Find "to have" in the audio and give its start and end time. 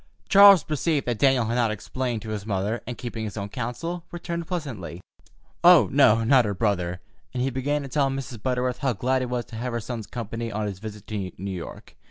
9.45-9.73